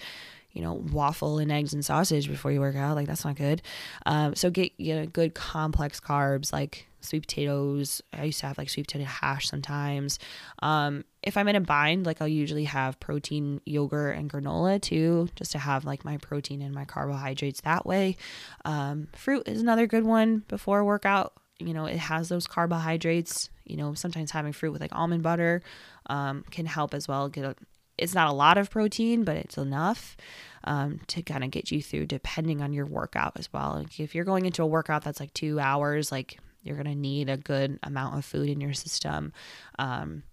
[0.51, 2.95] you know, waffle and eggs and sausage before you work out.
[2.95, 3.61] Like that's not good.
[4.05, 8.01] Um, so get you know good complex carbs like sweet potatoes.
[8.13, 10.19] I used to have like sweet potato hash sometimes.
[10.59, 15.29] Um, if I'm in a bind, like I'll usually have protein yogurt and granola too,
[15.35, 18.17] just to have like my protein and my carbohydrates that way.
[18.65, 21.33] Um, fruit is another good one before workout.
[21.59, 23.49] You know, it has those carbohydrates.
[23.65, 25.61] You know, sometimes having fruit with like almond butter
[26.07, 27.27] um, can help as well.
[27.27, 27.55] Get a,
[27.97, 30.15] it's not a lot of protein, but it's enough
[30.63, 33.75] um, to kind of get you through depending on your workout as well.
[33.79, 36.95] Like if you're going into a workout that's like two hours, like you're going to
[36.95, 39.33] need a good amount of food in your system.
[39.79, 40.23] Um,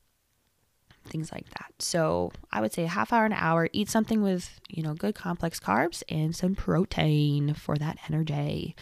[1.07, 1.73] things like that.
[1.79, 5.15] So I would say a half hour, an hour, eat something with, you know, good
[5.15, 8.75] complex carbs and some protein for that energy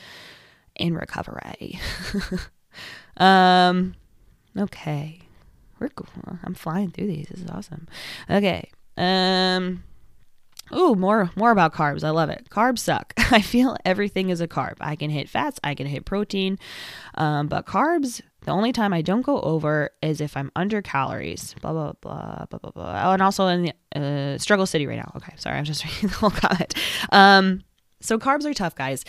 [0.77, 1.81] and recovery.
[3.17, 3.95] um,
[4.57, 5.21] okay.
[5.79, 6.39] We're cool.
[6.45, 7.29] I'm flying through these.
[7.29, 7.89] This is awesome.
[8.31, 8.71] Okay.
[8.97, 9.83] Um,
[10.75, 12.05] Ooh, more more about carbs.
[12.05, 12.49] I love it.
[12.51, 13.13] Carbs suck.
[13.31, 14.77] I feel everything is a carb.
[14.81, 16.59] I can hit fats, I can hit protein,
[17.15, 18.21] um, but carbs.
[18.45, 21.55] The only time I don't go over is if I'm under calories.
[21.61, 23.03] Blah blah blah blah blah blah.
[23.05, 25.13] Oh, and also in the uh, struggle city right now.
[25.17, 26.75] Okay, sorry, I'm just reading the whole comment.
[27.13, 27.63] Um,
[28.01, 29.05] so carbs are tough, guys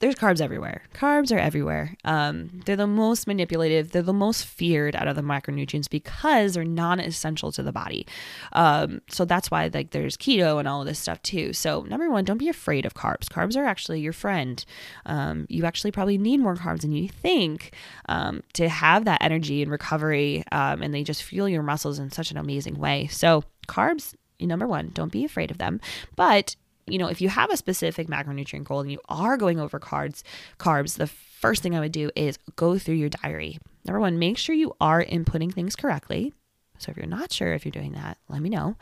[0.00, 0.82] there's carbs everywhere.
[0.94, 1.94] Carbs are everywhere.
[2.04, 3.92] Um, they're the most manipulative.
[3.92, 8.06] They're the most feared out of the macronutrients because they're non-essential to the body.
[8.54, 11.52] Um, so that's why like there's keto and all of this stuff too.
[11.52, 13.26] So number one, don't be afraid of carbs.
[13.28, 14.64] Carbs are actually your friend.
[15.04, 17.74] Um, you actually probably need more carbs than you think
[18.08, 22.10] um, to have that energy and recovery, um, and they just fuel your muscles in
[22.10, 23.06] such an amazing way.
[23.08, 25.80] So carbs number one, don't be afraid of them.
[26.16, 26.56] But
[26.90, 30.22] you know, if you have a specific macronutrient goal and you are going over carbs,
[30.58, 33.58] carbs, the first thing I would do is go through your diary.
[33.84, 36.32] Number one, make sure you are inputting things correctly.
[36.78, 38.76] So if you're not sure if you're doing that, let me know.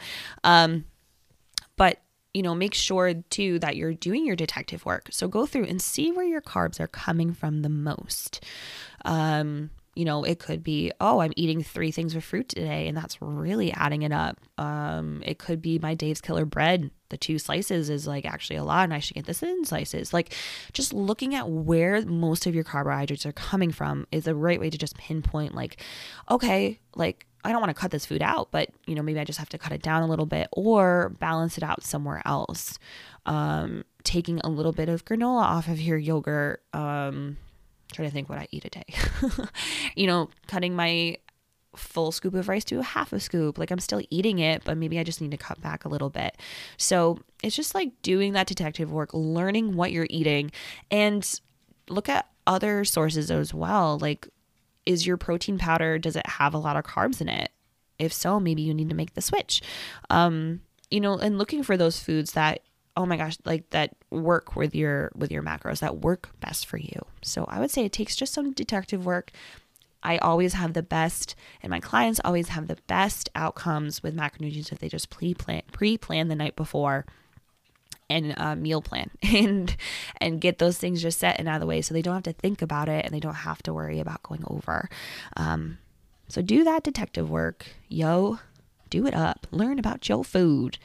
[0.44, 0.84] Um,
[1.76, 2.00] but
[2.34, 5.08] you know, make sure too that you're doing your detective work.
[5.10, 8.44] So go through and see where your carbs are coming from the most.
[9.04, 12.96] Um, you know, it could be, oh, I'm eating three things with fruit today, and
[12.96, 14.38] that's really adding it up.
[14.56, 16.92] Um, it could be my Dave's Killer bread.
[17.08, 20.12] The two slices is like actually a lot, and I should get this in slices.
[20.12, 20.32] Like,
[20.72, 24.70] just looking at where most of your carbohydrates are coming from is a right way
[24.70, 25.82] to just pinpoint, like,
[26.30, 29.24] okay, like I don't want to cut this food out, but you know, maybe I
[29.24, 32.78] just have to cut it down a little bit or balance it out somewhere else.
[33.26, 36.62] Um, taking a little bit of granola off of your yogurt.
[36.72, 37.36] Um,
[37.92, 38.84] trying to think what I eat a day.
[39.96, 41.16] you know, cutting my
[41.76, 43.58] full scoop of rice to half a scoop.
[43.58, 46.10] Like I'm still eating it, but maybe I just need to cut back a little
[46.10, 46.36] bit.
[46.76, 50.50] So it's just like doing that detective work, learning what you're eating,
[50.90, 51.40] and
[51.88, 53.98] look at other sources as well.
[53.98, 54.28] Like,
[54.86, 57.50] is your protein powder, does it have a lot of carbs in it?
[57.98, 59.60] If so, maybe you need to make the switch.
[60.08, 62.60] Um, you know, and looking for those foods that
[62.98, 66.76] oh my gosh like that work with your with your macros that work best for
[66.76, 67.00] you.
[67.22, 69.30] So i would say it takes just some detective work.
[70.02, 74.72] I always have the best and my clients always have the best outcomes with macronutrients
[74.72, 77.06] if they just pre-plan pre-plan the night before
[78.10, 79.76] and uh, meal plan and
[80.20, 82.22] and get those things just set and out of the way so they don't have
[82.24, 84.88] to think about it and they don't have to worry about going over.
[85.36, 85.78] Um,
[86.28, 88.40] so do that detective work yo.
[88.90, 89.46] Do it up.
[89.52, 90.78] Learn about your food.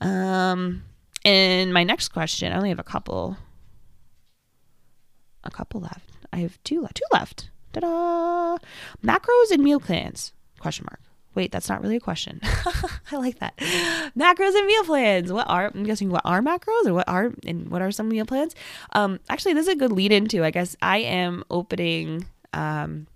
[0.00, 0.82] Um
[1.24, 3.36] and my next question, I only have a couple,
[5.44, 6.10] a couple left.
[6.32, 6.96] I have two left.
[6.96, 7.50] Two left.
[7.72, 8.58] Ta-da!
[9.04, 10.32] Macros and meal plans?
[10.58, 11.00] Question mark.
[11.34, 12.40] Wait, that's not really a question.
[13.12, 13.56] I like that.
[13.56, 15.32] Macros and meal plans.
[15.32, 18.26] What are I'm guessing what are macros or what are and what are some meal
[18.26, 18.54] plans?
[18.94, 20.44] Um, actually, this is a good lead into.
[20.44, 23.06] I guess I am opening um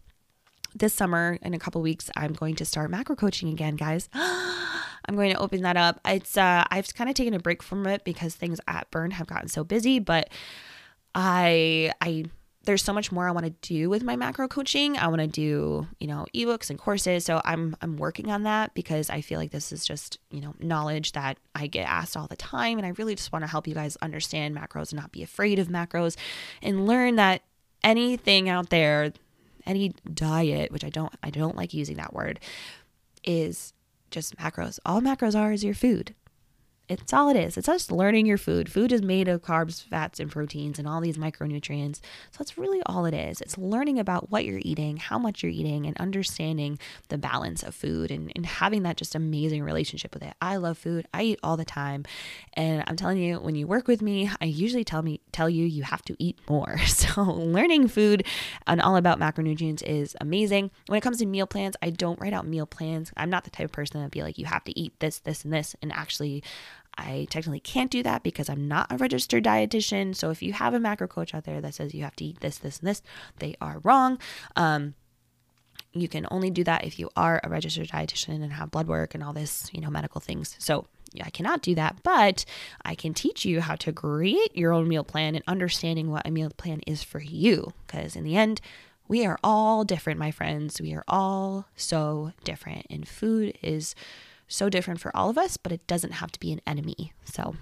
[0.77, 2.09] this summer in a couple weeks.
[2.17, 4.09] I'm going to start macro coaching again, guys.
[5.09, 6.01] I'm going to open that up.
[6.05, 9.27] It's uh I've kind of taken a break from it because things at Burn have
[9.27, 10.31] gotten so busy, but
[11.15, 12.25] I I
[12.65, 14.97] there's so much more I want to do with my macro coaching.
[14.97, 17.25] I want to do, you know, ebooks and courses.
[17.25, 20.55] So I'm I'm working on that because I feel like this is just, you know,
[20.59, 23.69] knowledge that I get asked all the time and I really just want to help
[23.69, 26.17] you guys understand macros and not be afraid of macros
[26.63, 27.43] and learn that
[27.83, 29.13] anything out there,
[29.67, 32.41] any diet, which I don't I don't like using that word,
[33.23, 33.74] is
[34.15, 34.79] just macros.
[34.87, 36.15] All macros are is your food.
[36.87, 37.57] It's all it is.
[37.57, 38.71] It's just learning your food.
[38.71, 41.97] Food is made of carbs, fats, and proteins and all these micronutrients.
[41.97, 43.41] So that's really all it is.
[43.41, 47.75] It's learning about what you're eating, how much you're eating, and understanding the balance of
[47.75, 50.35] food and, and having that just amazing relationship with it.
[50.43, 51.07] I love food.
[51.15, 52.05] I eat all the time.
[52.53, 55.65] And I'm telling you, when you work with me, I usually tell me tell you
[55.65, 56.77] you have to eat more.
[57.05, 58.25] So learning food
[58.67, 60.71] and all about macronutrients is amazing.
[60.87, 63.13] When it comes to meal plans, I don't write out meal plans.
[63.17, 65.45] I'm not the type of person that be like, you have to eat this, this,
[65.45, 66.43] and this, and actually
[66.97, 70.15] I technically can't do that because I'm not a registered dietitian.
[70.15, 72.41] So if you have a macro coach out there that says you have to eat
[72.41, 73.03] this, this, and this,
[73.39, 74.19] they are wrong.
[74.57, 74.95] Um,
[75.93, 79.15] you can only do that if you are a registered dietitian and have blood work
[79.15, 80.57] and all this, you know, medical things.
[80.59, 80.87] So
[81.23, 82.45] I cannot do that, but
[82.85, 86.31] I can teach you how to create your own meal plan and understanding what a
[86.31, 87.73] meal plan is for you.
[87.87, 88.61] Because in the end,
[89.07, 90.81] we are all different, my friends.
[90.81, 93.95] We are all so different, and food is
[94.49, 97.13] so different for all of us, but it doesn't have to be an enemy.
[97.25, 97.57] So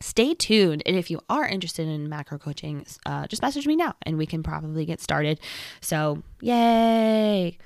[0.00, 0.82] stay tuned.
[0.86, 4.26] And if you are interested in macro coaching, uh, just message me now and we
[4.26, 5.40] can probably get started.
[5.80, 7.58] So, yay.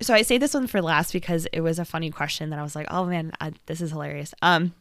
[0.00, 2.62] So I say this one for last because it was a funny question that I
[2.62, 4.34] was like, oh man, I, this is hilarious.
[4.42, 4.74] Um,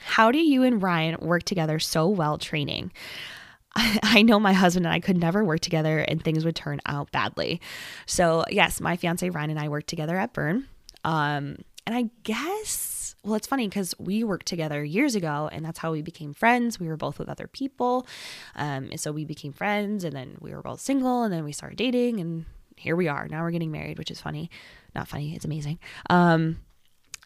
[0.00, 2.92] how do you and Ryan work together so well training?
[3.74, 7.10] I know my husband and I could never work together and things would turn out
[7.12, 7.60] badly.
[8.06, 10.66] So, yes, my fiance Ryan and I work together at Burn.
[11.04, 15.78] Um, and I guess, well, it's funny because we worked together years ago and that's
[15.78, 16.78] how we became friends.
[16.78, 18.06] We were both with other people.
[18.54, 21.52] Um, and so we became friends and then we were both single and then we
[21.52, 22.44] started dating and
[22.76, 23.28] here we are.
[23.28, 24.50] Now we're getting married, which is funny.
[24.94, 25.78] Not funny, it's amazing.
[26.10, 26.58] Um,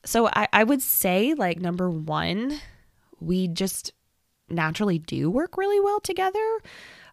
[0.04, 2.60] so I, I would say, like, number one,
[3.20, 3.92] we just
[4.48, 6.60] naturally do work really well together.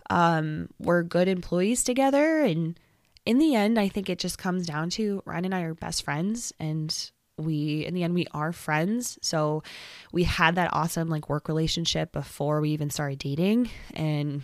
[0.10, 2.78] Um, we're good employees together and
[3.26, 6.04] in the end, I think it just comes down to Ryan and I are best
[6.04, 9.64] friends and we in the end we are friends so
[10.12, 14.44] we had that awesome like work relationship before we even started dating and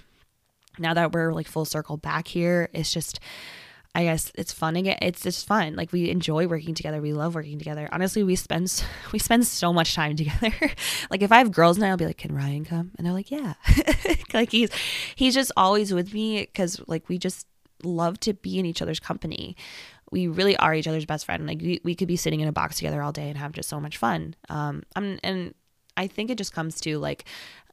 [0.79, 3.19] now that we're like full circle back here it's just
[3.95, 4.99] I guess it's fun again.
[5.01, 5.75] It's just fun.
[5.75, 7.01] Like we enjoy working together.
[7.01, 7.89] We love working together.
[7.91, 10.53] Honestly, we spend we spend so much time together.
[11.09, 13.31] like if I have girls now, I'll be like, "Can Ryan come?" And they're like,
[13.31, 13.55] "Yeah."
[14.33, 14.69] like he's
[15.15, 17.47] he's just always with me because like we just
[17.83, 19.55] love to be in each other's company.
[20.11, 21.45] We really are each other's best friend.
[21.45, 23.69] Like we, we could be sitting in a box together all day and have just
[23.69, 24.35] so much fun.
[24.49, 25.53] Um, I'm, and
[25.95, 27.25] I think it just comes to like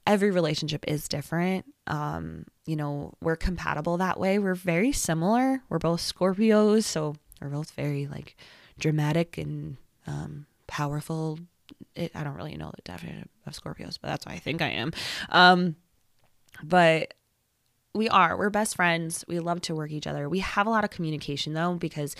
[0.06, 1.64] every relationship is different.
[1.86, 4.38] Um, you know, we're compatible that way.
[4.38, 5.62] We're very similar.
[5.68, 8.36] We're both Scorpios, so we're both very like
[8.78, 11.38] dramatic and um, powerful.
[11.94, 14.68] It, I don't really know the definition of Scorpios, but that's what I think I
[14.70, 14.92] am.
[15.30, 15.76] Um,
[16.62, 17.14] but
[17.96, 18.36] we are.
[18.36, 19.24] We're best friends.
[19.26, 20.28] We love to work each other.
[20.28, 22.14] We have a lot of communication though because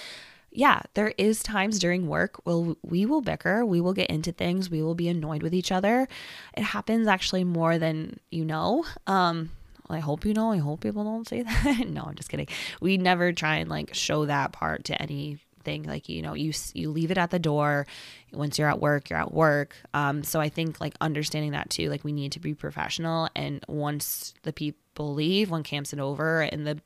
[0.51, 4.71] yeah, there is times during work will we will bicker, we will get into things,
[4.71, 6.09] we will be annoyed with each other.
[6.57, 8.85] It happens actually more than you know.
[9.07, 9.51] Um
[9.89, 10.51] I hope you know.
[10.51, 11.87] I hope people don't say that.
[11.89, 12.49] no, I'm just kidding.
[12.81, 16.53] We never try and like show that part to any thing like you know you
[16.73, 17.87] you leave it at the door
[18.33, 19.77] once you're at work you're at work.
[19.93, 23.63] Um so i think like understanding that too like we need to be professional and
[23.69, 26.81] once the people leave when camp's over and the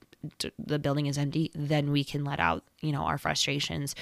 [0.59, 3.95] the building is empty then we can let out you know our frustrations.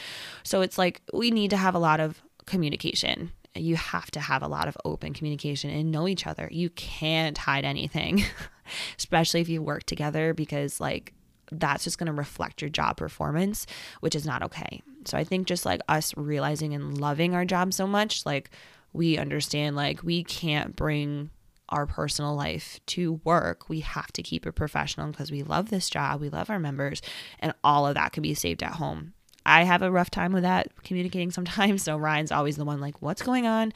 [0.42, 3.32] So it's like we need to have a lot of communication.
[3.54, 6.48] You have to have a lot of open communication and know each other.
[6.50, 8.24] You can't hide anything
[8.98, 11.12] especially if you work together because like
[11.50, 13.66] that's just going to reflect your job performance,
[14.00, 14.82] which is not okay.
[15.04, 18.50] So I think just like us realizing and loving our job so much, like
[18.92, 21.30] we understand like we can't bring
[21.68, 23.68] our personal life to work.
[23.68, 27.02] We have to keep it professional because we love this job, we love our members,
[27.40, 29.12] and all of that can be saved at home.
[29.44, 31.82] I have a rough time with that communicating sometimes.
[31.88, 33.72] So Ryan's always the one like, what's going on?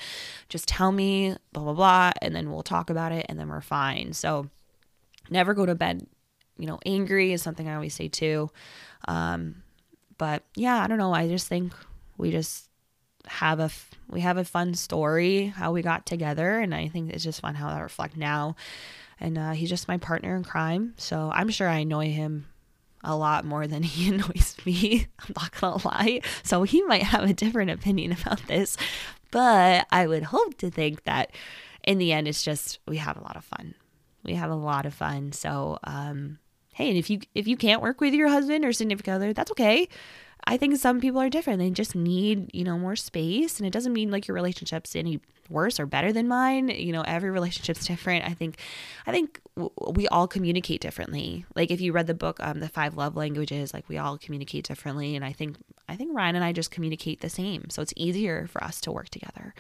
[0.50, 2.12] Just tell me, blah, blah, blah.
[2.20, 4.12] And then we'll talk about it and then we're fine.
[4.12, 4.50] So
[5.30, 6.06] never go to bed,
[6.58, 8.50] you know, angry is something I always say too.
[9.08, 9.62] Um,
[10.18, 11.12] but yeah, I don't know.
[11.14, 11.72] I just think
[12.16, 12.68] we just
[13.26, 13.70] have a
[14.08, 17.54] we have a fun story how we got together and i think it's just fun
[17.54, 18.56] how that reflect now.
[19.20, 22.46] And uh, he's just my partner in crime so i'm sure i annoy him
[23.04, 25.06] a lot more than he annoys me.
[25.20, 26.20] I'm not gonna lie.
[26.42, 28.76] So he might have a different opinion about this
[29.30, 31.30] but i would hope to think that
[31.84, 33.74] in the end it's just we have a lot of fun.
[34.24, 35.32] We have a lot of fun.
[35.32, 36.38] So um
[36.88, 39.88] and if you if you can't work with your husband or significant other that's okay
[40.44, 41.60] I think some people are different.
[41.60, 43.58] They just need, you know, more space.
[43.58, 46.68] And it doesn't mean like your relationship's any worse or better than mine.
[46.68, 48.24] You know, every relationship's different.
[48.24, 48.58] I think,
[49.06, 51.44] I think we all communicate differently.
[51.54, 54.64] Like if you read the book, um, the five love languages, like we all communicate
[54.64, 55.14] differently.
[55.14, 55.58] And I think,
[55.88, 57.70] I think Ryan and I just communicate the same.
[57.70, 59.54] So it's easier for us to work together,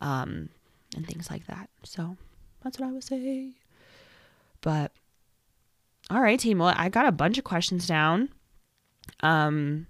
[0.00, 0.48] um,
[0.96, 1.68] and things like that.
[1.82, 2.16] So
[2.62, 3.50] that's what I would say.
[4.62, 4.92] But
[6.12, 6.58] all right, team.
[6.58, 8.28] Well, I got a bunch of questions down.
[9.20, 9.86] Um,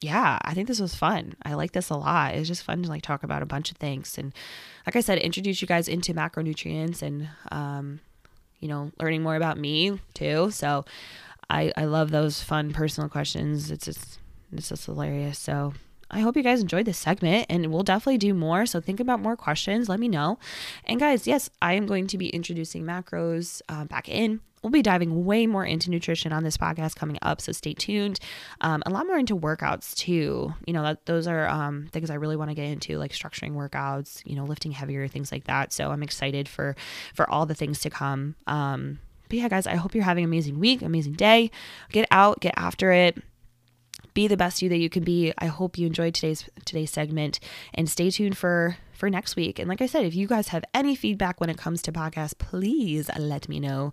[0.00, 1.34] yeah, I think this was fun.
[1.42, 2.34] I like this a lot.
[2.34, 4.32] It's just fun to like talk about a bunch of things and
[4.86, 8.00] like I said, introduce you guys into macronutrients and um,
[8.60, 10.50] you know, learning more about me too.
[10.50, 10.84] So
[11.48, 13.70] I I love those fun personal questions.
[13.70, 14.18] It's just
[14.52, 15.38] it's just hilarious.
[15.38, 15.74] So
[16.14, 18.66] I hope you guys enjoyed this segment and we'll definitely do more.
[18.66, 19.88] So think about more questions.
[19.88, 20.38] Let me know.
[20.84, 24.82] And guys, yes, I am going to be introducing macros uh, back in we'll be
[24.82, 27.40] diving way more into nutrition on this podcast coming up.
[27.40, 28.18] So stay tuned.
[28.62, 30.54] Um, a lot more into workouts too.
[30.66, 33.52] You know, that, those are um, things I really want to get into, like structuring
[33.52, 35.72] workouts, you know, lifting heavier, things like that.
[35.74, 36.74] So I'm excited for
[37.12, 38.36] for all the things to come.
[38.46, 41.50] Um, but yeah, guys, I hope you're having an amazing week, amazing day.
[41.92, 43.22] Get out, get after it
[44.14, 45.32] be the best you that you can be.
[45.38, 47.40] I hope you enjoyed today's today's segment
[47.74, 49.58] and stay tuned for for next week.
[49.58, 52.38] And like I said, if you guys have any feedback when it comes to podcasts,
[52.38, 53.92] please let me know.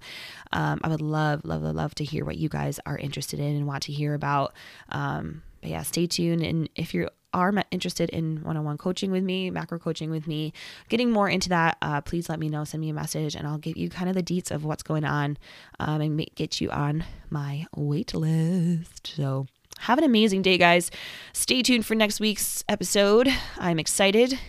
[0.51, 3.55] Um, I would love, love, love, love to hear what you guys are interested in
[3.55, 4.53] and want to hear about.
[4.89, 6.43] Um, but yeah, stay tuned.
[6.43, 10.53] And if you are interested in one-on-one coaching with me, macro coaching with me,
[10.89, 12.63] getting more into that, uh, please let me know.
[12.63, 15.05] Send me a message, and I'll give you kind of the deets of what's going
[15.05, 15.37] on,
[15.79, 19.13] um, and get you on my wait list.
[19.15, 19.47] So
[19.81, 20.91] have an amazing day, guys.
[21.33, 23.27] Stay tuned for next week's episode.
[23.57, 24.39] I'm excited.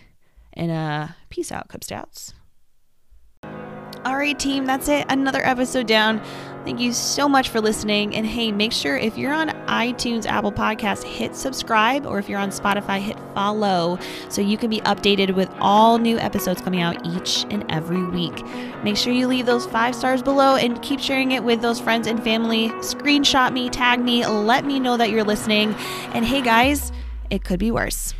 [0.53, 2.35] And uh, peace out, Cub Scouts.
[4.05, 5.07] All right, team, that's it.
[5.09, 6.21] Another episode down.
[6.65, 8.15] Thank you so much for listening.
[8.15, 12.39] And hey, make sure if you're on iTunes, Apple Podcasts, hit subscribe, or if you're
[12.39, 13.99] on Spotify, hit follow
[14.29, 18.45] so you can be updated with all new episodes coming out each and every week.
[18.85, 22.07] Make sure you leave those five stars below and keep sharing it with those friends
[22.07, 22.69] and family.
[22.81, 25.75] Screenshot me, tag me, let me know that you're listening.
[26.15, 26.93] And hey, guys,
[27.31, 28.15] it could be worse.